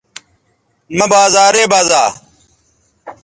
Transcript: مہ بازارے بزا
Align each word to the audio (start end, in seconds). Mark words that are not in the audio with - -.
مہ 0.97 1.05
بازارے 1.11 1.63
بزا 1.71 2.03